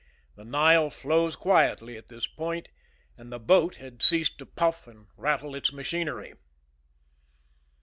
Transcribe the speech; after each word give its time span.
The 0.35 0.43
Nile 0.43 0.89
flows 0.89 1.35
quietly 1.35 1.95
at 1.95 2.07
this 2.07 2.25
point, 2.25 2.69
and 3.17 3.31
the 3.31 3.37
boat 3.37 3.75
had 3.75 4.01
ceased 4.01 4.39
to 4.39 4.47
puff 4.47 4.87
and 4.87 5.09
rattle 5.15 5.53
its 5.53 5.71
machinery. 5.71 6.33